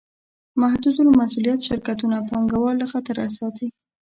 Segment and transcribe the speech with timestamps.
[0.61, 3.67] محدودالمسوولیت شرکتونه پانګهوال له خطره ساتي.